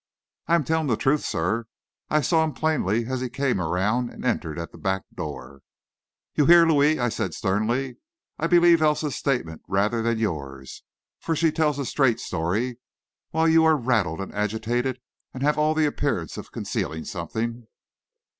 "I 0.47 0.55
am 0.55 0.63
telling 0.63 0.87
the 0.87 0.97
truth, 0.97 1.23
sir. 1.23 1.65
I 2.09 2.21
saw 2.21 2.43
him 2.43 2.53
plainly 2.53 3.05
as 3.05 3.21
he 3.21 3.29
came 3.29 3.61
around 3.61 4.09
and 4.09 4.25
entered 4.25 4.57
at 4.57 4.71
the 4.71 4.79
back 4.79 5.03
door." 5.13 5.61
"You 6.33 6.47
hear, 6.47 6.65
Louis?" 6.65 6.99
I 6.99 7.09
said 7.09 7.35
sternly. 7.35 7.97
"I 8.39 8.47
believe 8.47 8.81
Elsa's 8.81 9.15
statement 9.15 9.61
rather 9.67 10.01
than 10.01 10.17
yours, 10.17 10.81
for 11.19 11.35
she 11.35 11.51
tells 11.51 11.77
a 11.77 11.85
straight 11.85 12.19
story, 12.19 12.79
while 13.29 13.47
you 13.47 13.63
are 13.63 13.77
rattled 13.77 14.21
and 14.21 14.33
agitated, 14.33 14.99
and 15.35 15.43
have 15.43 15.59
all 15.59 15.75
the 15.75 15.85
appearance 15.85 16.35
of 16.35 16.51
concealing 16.51 17.05
something." 17.05 17.67